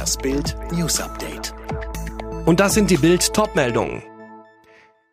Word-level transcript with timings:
Das 0.00 0.16
Bild 0.16 0.56
News 0.72 0.98
Update. 0.98 1.52
Und 2.46 2.58
das 2.58 2.72
sind 2.72 2.88
die 2.88 2.96
Bild 2.96 3.34
Topmeldungen. 3.34 4.02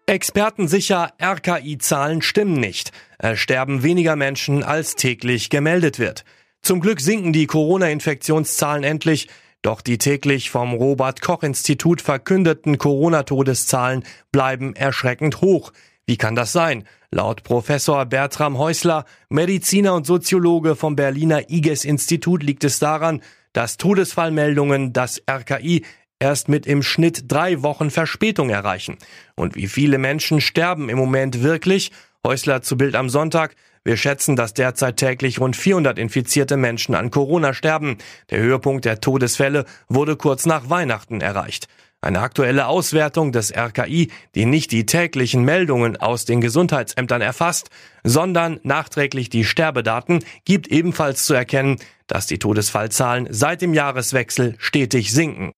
Experten 0.06 0.70
sicher, 0.70 1.12
RKI-Zahlen 1.22 2.22
stimmen 2.22 2.54
nicht. 2.54 2.94
Es 3.18 3.38
sterben 3.38 3.84
weniger 3.84 4.16
Menschen, 4.16 4.64
als 4.64 4.96
täglich 4.96 5.50
gemeldet 5.50 6.00
wird. 6.00 6.24
Zum 6.62 6.80
Glück 6.80 7.02
sinken 7.02 7.34
die 7.34 7.48
Corona-Infektionszahlen 7.48 8.86
endlich, 8.86 9.28
doch 9.62 9.82
die 9.82 9.98
täglich 9.98 10.52
vom 10.52 10.74
Robert 10.74 11.22
Koch 11.22 11.44
Institut 11.44 12.00
verkündeten 12.00 12.78
Corona-Todeszahlen 12.78 14.06
bleiben 14.32 14.74
erschreckend 14.74 15.42
hoch. 15.42 15.74
Wie 16.06 16.16
kann 16.16 16.36
das 16.36 16.54
sein? 16.54 16.86
Laut 17.12 17.44
Professor 17.44 18.06
Bertram 18.06 18.58
Häusler, 18.58 19.04
Mediziner 19.28 19.96
und 19.96 20.08
Soziologe 20.08 20.78
vom 20.78 20.96
Berliner 20.96 21.50
IGES 21.50 21.84
Institut 21.84 22.42
liegt 22.42 22.64
es 22.64 22.80
daran, 22.80 23.22
dass 23.58 23.78
Todesfallmeldungen 23.78 24.94
das 24.94 25.20
RKI 25.28 25.84
erst 26.20 26.48
mit 26.48 26.68
im 26.68 26.84
Schnitt 26.84 27.24
drei 27.28 27.64
Wochen 27.64 27.90
Verspätung 27.90 28.52
erreichen. 28.52 29.00
Und 29.34 29.56
wie 29.56 29.66
viele 29.66 29.98
Menschen 29.98 30.42
sterben 30.42 30.90
im 30.90 30.98
Moment 31.00 31.42
wirklich? 31.42 31.92
Häusler 32.24 32.62
zu 32.62 32.78
Bild 32.78 32.96
am 32.96 33.10
Sonntag. 33.10 33.56
Wir 33.84 33.98
schätzen, 33.98 34.36
dass 34.36 34.54
derzeit 34.54 34.98
täglich 34.98 35.40
rund 35.40 35.56
400 35.56 35.98
infizierte 35.98 36.56
Menschen 36.56 36.94
an 36.94 37.10
Corona 37.10 37.56
sterben. 37.56 37.98
Der 38.30 38.38
Höhepunkt 38.42 38.86
der 38.86 39.02
Todesfälle 39.02 39.66
wurde 39.90 40.18
kurz 40.18 40.46
nach 40.46 40.70
Weihnachten 40.70 41.20
erreicht. 41.20 41.68
Eine 42.00 42.20
aktuelle 42.20 42.68
Auswertung 42.68 43.32
des 43.32 43.52
RKI, 43.52 44.12
die 44.36 44.46
nicht 44.46 44.72
die 44.72 44.86
täglichen 44.86 45.44
Meldungen 45.44 45.98
aus 45.98 46.26
den 46.26 46.42
Gesundheitsämtern 46.42 47.22
erfasst, 47.22 47.72
sondern 48.04 48.60
nachträglich 48.62 49.30
die 49.30 49.44
Sterbedaten, 49.44 50.24
gibt 50.46 50.68
ebenfalls 50.68 51.26
zu 51.26 51.34
erkennen, 51.34 51.78
dass 52.06 52.28
die 52.28 52.38
Todesfallzahlen 52.38 53.28
seit 53.32 53.62
dem 53.62 53.74
Jahreswechsel 53.74 54.56
stetig 54.60 55.12
sinken. 55.12 55.54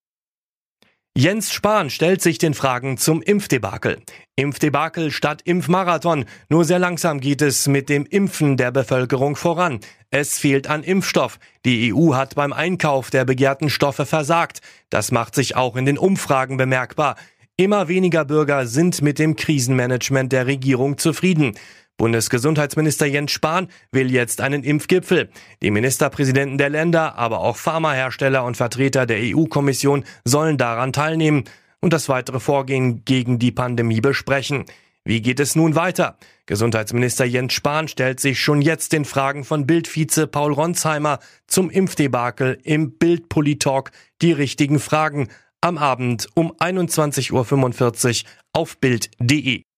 Jens 1.18 1.52
Spahn 1.52 1.90
stellt 1.90 2.22
sich 2.22 2.38
den 2.38 2.54
Fragen 2.54 2.98
zum 2.98 3.22
Impfdebakel. 3.22 3.98
Impfdebakel 4.36 5.12
statt 5.12 5.42
Impfmarathon. 5.44 6.26
Nur 6.50 6.64
sehr 6.64 6.80
langsam 6.80 7.20
geht 7.20 7.42
es 7.42 7.68
mit 7.68 7.90
dem 7.90 8.06
Impfen 8.06 8.58
der 8.58 8.72
Bevölkerung 8.72 9.36
voran. 9.36 9.80
Es 10.12 10.38
fehlt 10.38 10.68
an 10.68 10.84
Impfstoff. 10.84 11.40
Die 11.66 11.94
EU 11.94 12.14
hat 12.14 12.36
beim 12.36 12.54
Einkauf 12.54 13.10
der 13.10 13.26
begehrten 13.26 13.70
Stoffe 13.70 14.06
versagt. 14.06 14.62
Das 14.90 15.12
macht 15.12 15.36
sich 15.36 15.56
auch 15.56 15.76
in 15.76 15.86
den 15.86 15.98
Umfragen 15.98 16.58
bemerkbar. 16.58 17.16
Immer 17.58 17.90
weniger 17.90 18.24
Bürger 18.24 18.68
sind 18.68 19.02
mit 19.02 19.20
dem 19.20 19.36
Krisenmanagement 19.36 20.32
der 20.32 20.48
Regierung 20.48 20.98
zufrieden. 20.98 21.58
Bundesgesundheitsminister 22.00 23.06
Jens 23.06 23.34
Spahn 23.34 23.68
will 23.92 24.10
jetzt 24.10 24.40
einen 24.40 24.64
Impfgipfel. 24.64 25.30
Die 25.62 25.70
Ministerpräsidenten 25.70 26.58
der 26.58 26.70
Länder, 26.70 27.18
aber 27.18 27.42
auch 27.42 27.58
Pharmahersteller 27.58 28.46
und 28.46 28.56
Vertreter 28.56 29.06
der 29.06 29.20
EU-Kommission 29.22 30.06
sollen 30.24 30.58
daran 30.58 30.94
teilnehmen 30.94 31.44
und 31.82 31.92
das 31.92 32.08
weitere 32.08 32.40
Vorgehen 32.40 33.04
gegen 33.04 33.38
die 33.38 33.52
Pandemie 33.52 34.00
besprechen. 34.00 34.64
Wie 35.04 35.22
geht 35.22 35.42
es 35.42 35.58
nun 35.58 35.76
weiter? 35.76 36.18
Gesundheitsminister 36.46 37.26
Jens 37.26 37.52
Spahn 37.52 37.90
stellt 37.90 38.22
sich 38.22 38.40
schon 38.40 38.62
jetzt 38.62 38.94
den 38.94 39.04
Fragen 39.04 39.44
von 39.44 39.68
Bildvize 39.68 40.26
Paul 40.26 40.54
Ronsheimer 40.54 41.20
zum 41.48 41.70
Impfdebakel 41.70 42.60
im 42.64 42.98
Bild-Politalk 42.98 43.92
die 44.22 44.32
richtigen 44.32 44.80
Fragen 44.80 45.28
am 45.60 45.78
Abend 45.78 46.30
um 46.34 46.54
21.45 46.54 48.24
Uhr 48.24 48.30
auf 48.54 48.78
Bild.de. 48.78 49.69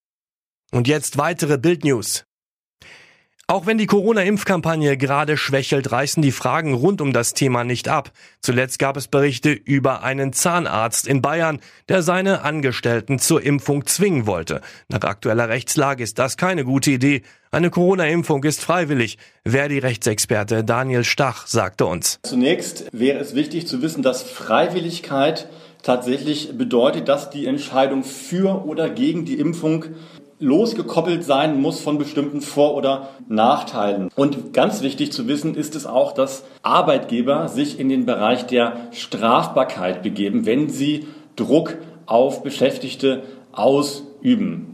Und 0.71 0.87
jetzt 0.87 1.17
weitere 1.17 1.57
Bildnews. 1.57 2.25
Auch 3.51 3.65
wenn 3.65 3.77
die 3.77 3.85
Corona-Impfkampagne 3.85 4.95
gerade 4.95 5.35
schwächelt, 5.35 5.91
reißen 5.91 6.23
die 6.23 6.31
Fragen 6.31 6.73
rund 6.73 7.01
um 7.01 7.11
das 7.11 7.33
Thema 7.33 7.65
nicht 7.65 7.89
ab. 7.89 8.13
Zuletzt 8.39 8.79
gab 8.79 8.95
es 8.95 9.09
Berichte 9.09 9.51
über 9.51 10.03
einen 10.03 10.31
Zahnarzt 10.31 11.05
in 11.05 11.21
Bayern, 11.21 11.59
der 11.89 12.01
seine 12.01 12.43
Angestellten 12.43 13.19
zur 13.19 13.43
Impfung 13.43 13.85
zwingen 13.85 14.25
wollte. 14.25 14.61
Nach 14.87 15.01
aktueller 15.01 15.49
Rechtslage 15.49 16.01
ist 16.01 16.17
das 16.17 16.37
keine 16.37 16.63
gute 16.63 16.91
Idee. 16.91 17.23
Eine 17.51 17.69
Corona-Impfung 17.71 18.41
ist 18.45 18.61
freiwillig. 18.61 19.17
Verdi-Rechtsexperte 19.45 20.63
Daniel 20.63 21.03
Stach 21.03 21.45
sagte 21.45 21.87
uns. 21.87 22.19
Zunächst 22.23 22.85
wäre 22.93 23.19
es 23.19 23.35
wichtig 23.35 23.67
zu 23.67 23.81
wissen, 23.81 24.01
dass 24.01 24.23
Freiwilligkeit 24.23 25.49
tatsächlich 25.83 26.57
bedeutet, 26.57 27.09
dass 27.09 27.29
die 27.29 27.47
Entscheidung 27.47 28.05
für 28.05 28.65
oder 28.65 28.89
gegen 28.89 29.25
die 29.25 29.39
Impfung 29.39 29.87
losgekoppelt 30.41 31.23
sein 31.23 31.61
muss 31.61 31.79
von 31.79 31.97
bestimmten 31.97 32.41
Vor- 32.41 32.75
oder 32.75 33.09
Nachteilen. 33.27 34.09
Und 34.15 34.53
ganz 34.53 34.81
wichtig 34.81 35.11
zu 35.11 35.27
wissen 35.27 35.55
ist 35.55 35.75
es 35.75 35.85
auch, 35.85 36.11
dass 36.11 36.43
Arbeitgeber 36.63 37.47
sich 37.47 37.79
in 37.79 37.89
den 37.89 38.05
Bereich 38.05 38.45
der 38.47 38.73
Strafbarkeit 38.91 40.03
begeben, 40.03 40.45
wenn 40.45 40.69
sie 40.69 41.07
Druck 41.35 41.77
auf 42.05 42.43
Beschäftigte 42.43 43.23
ausüben. 43.51 44.70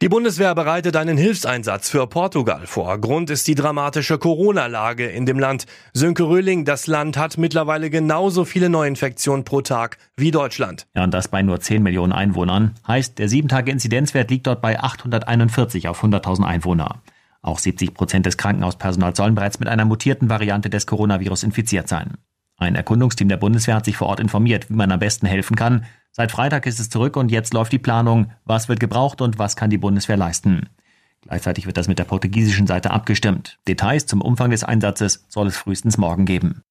Die 0.00 0.08
Bundeswehr 0.08 0.54
bereitet 0.54 0.94
einen 0.94 1.16
Hilfseinsatz 1.16 1.90
für 1.90 2.06
Portugal 2.06 2.68
vor. 2.68 3.00
Grund 3.00 3.30
ist 3.30 3.48
die 3.48 3.56
dramatische 3.56 4.16
Corona-Lage 4.16 5.08
in 5.08 5.26
dem 5.26 5.40
Land. 5.40 5.66
Sönke 5.92 6.22
Röhling, 6.22 6.64
das 6.64 6.86
Land 6.86 7.16
hat 7.16 7.36
mittlerweile 7.36 7.90
genauso 7.90 8.44
viele 8.44 8.68
Neuinfektionen 8.68 9.44
pro 9.44 9.60
Tag 9.60 9.98
wie 10.16 10.30
Deutschland. 10.30 10.86
Ja, 10.94 11.02
und 11.02 11.12
das 11.12 11.26
bei 11.26 11.42
nur 11.42 11.58
10 11.58 11.82
Millionen 11.82 12.12
Einwohnern. 12.12 12.76
Heißt, 12.86 13.18
der 13.18 13.28
7-Tage-Inzidenzwert 13.28 14.30
liegt 14.30 14.46
dort 14.46 14.62
bei 14.62 14.78
841 14.78 15.88
auf 15.88 16.04
100.000 16.04 16.44
Einwohner. 16.44 17.02
Auch 17.42 17.58
70 17.58 17.92
Prozent 17.92 18.24
des 18.24 18.36
Krankenhauspersonals 18.36 19.16
sollen 19.16 19.34
bereits 19.34 19.58
mit 19.58 19.68
einer 19.68 19.84
mutierten 19.84 20.30
Variante 20.30 20.70
des 20.70 20.86
Coronavirus 20.86 21.42
infiziert 21.42 21.88
sein. 21.88 22.18
Ein 22.56 22.76
Erkundungsteam 22.76 23.28
der 23.28 23.36
Bundeswehr 23.36 23.74
hat 23.74 23.84
sich 23.84 23.96
vor 23.96 24.06
Ort 24.06 24.20
informiert, 24.20 24.70
wie 24.70 24.74
man 24.74 24.92
am 24.92 25.00
besten 25.00 25.26
helfen 25.26 25.56
kann. 25.56 25.86
Seit 26.18 26.32
Freitag 26.32 26.66
ist 26.66 26.80
es 26.80 26.90
zurück 26.90 27.16
und 27.16 27.30
jetzt 27.30 27.54
läuft 27.54 27.70
die 27.70 27.78
Planung, 27.78 28.32
was 28.44 28.68
wird 28.68 28.80
gebraucht 28.80 29.20
und 29.20 29.38
was 29.38 29.54
kann 29.54 29.70
die 29.70 29.78
Bundeswehr 29.78 30.16
leisten. 30.16 30.68
Gleichzeitig 31.22 31.66
wird 31.66 31.76
das 31.76 31.86
mit 31.86 32.00
der 32.00 32.06
portugiesischen 32.06 32.66
Seite 32.66 32.90
abgestimmt. 32.90 33.56
Details 33.68 34.06
zum 34.06 34.20
Umfang 34.20 34.50
des 34.50 34.64
Einsatzes 34.64 35.24
soll 35.28 35.46
es 35.46 35.56
frühestens 35.56 35.96
morgen 35.96 36.24
geben. 36.24 36.62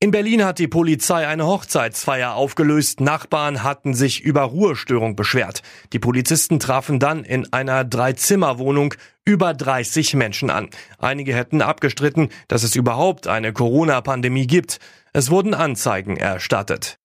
In 0.00 0.10
Berlin 0.10 0.42
hat 0.42 0.58
die 0.58 0.68
Polizei 0.68 1.26
eine 1.26 1.44
Hochzeitsfeier 1.44 2.32
aufgelöst. 2.32 3.02
Nachbarn 3.02 3.62
hatten 3.62 3.92
sich 3.92 4.22
über 4.22 4.40
Ruhestörung 4.40 5.14
beschwert. 5.14 5.60
Die 5.92 5.98
Polizisten 5.98 6.60
trafen 6.60 6.98
dann 7.00 7.24
in 7.24 7.52
einer 7.52 7.84
Dreizimmerwohnung 7.84 8.94
über 9.26 9.52
30 9.52 10.14
Menschen 10.14 10.48
an. 10.48 10.70
Einige 10.98 11.34
hätten 11.34 11.60
abgestritten, 11.60 12.30
dass 12.46 12.62
es 12.62 12.74
überhaupt 12.74 13.26
eine 13.26 13.52
Corona-Pandemie 13.52 14.46
gibt. 14.46 14.78
Es 15.12 15.30
wurden 15.30 15.52
Anzeigen 15.52 16.16
erstattet. 16.16 16.97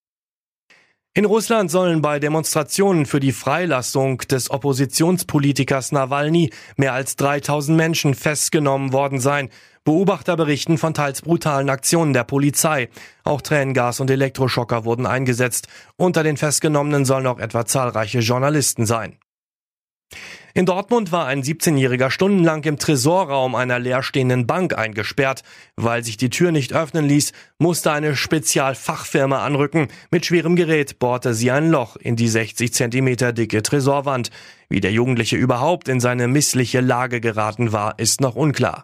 In 1.15 1.25
Russland 1.25 1.69
sollen 1.69 2.01
bei 2.01 2.17
Demonstrationen 2.17 3.05
für 3.05 3.19
die 3.19 3.33
Freilassung 3.33 4.17
des 4.17 4.49
Oppositionspolitikers 4.49 5.91
Nawalny 5.91 6.49
mehr 6.75 6.93
als 6.93 7.15
3000 7.17 7.77
Menschen 7.77 8.15
festgenommen 8.15 8.93
worden 8.93 9.19
sein. 9.19 9.49
Beobachter 9.83 10.35
berichten 10.35 10.79
von 10.79 10.95
teils 10.95 11.21
brutalen 11.21 11.69
Aktionen 11.69 12.13
der 12.13 12.23
Polizei. 12.23 12.89
Auch 13.23 13.43
Tränengas 13.43 13.99
und 13.99 14.09
Elektroschocker 14.09 14.85
wurden 14.85 15.05
eingesetzt. 15.05 15.67
Unter 15.97 16.23
den 16.23 16.35
Festgenommenen 16.35 17.05
sollen 17.05 17.27
auch 17.27 17.37
etwa 17.37 17.63
zahlreiche 17.63 18.19
Journalisten 18.19 18.87
sein. 18.87 19.19
In 20.55 20.67
Dortmund 20.67 21.11
war 21.11 21.25
ein 21.25 21.41
17-Jähriger 21.41 22.11
stundenlang 22.11 22.63
im 22.65 22.77
Tresorraum 22.77 23.55
einer 23.55 23.79
leerstehenden 23.79 24.45
Bank 24.45 24.77
eingesperrt. 24.77 25.41
Weil 25.75 26.03
sich 26.03 26.15
die 26.15 26.29
Tür 26.29 26.51
nicht 26.51 26.73
öffnen 26.73 27.05
ließ, 27.05 27.31
musste 27.57 27.91
eine 27.91 28.15
Spezialfachfirma 28.15 29.43
anrücken. 29.43 29.87
Mit 30.11 30.27
schwerem 30.27 30.55
Gerät 30.55 30.99
bohrte 30.99 31.33
sie 31.33 31.49
ein 31.49 31.71
Loch 31.71 31.95
in 31.95 32.15
die 32.15 32.27
60 32.27 32.71
Zentimeter 32.71 33.33
dicke 33.33 33.63
Tresorwand. 33.63 34.29
Wie 34.69 34.79
der 34.79 34.91
Jugendliche 34.91 35.37
überhaupt 35.37 35.87
in 35.87 35.99
seine 35.99 36.27
missliche 36.27 36.81
Lage 36.81 37.19
geraten 37.19 37.71
war, 37.71 37.97
ist 37.97 38.21
noch 38.21 38.35
unklar. 38.35 38.83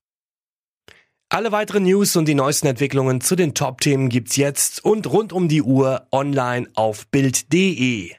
Alle 1.31 1.51
weiteren 1.51 1.83
News 1.83 2.15
und 2.15 2.27
die 2.27 2.33
neuesten 2.33 2.65
Entwicklungen 2.65 3.21
zu 3.21 3.35
den 3.35 3.53
Top-Themen 3.53 4.09
gibt's 4.09 4.37
jetzt 4.37 4.83
und 4.83 5.05
rund 5.05 5.33
um 5.33 5.47
die 5.47 5.61
Uhr 5.61 6.07
online 6.11 6.67
auf 6.73 7.05
Bild.de. 7.09 8.18